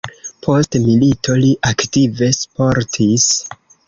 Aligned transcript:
Post 0.45 0.77
milito 0.85 1.35
li 1.41 1.51
aktive 1.71 2.31
sportis. 2.39 3.29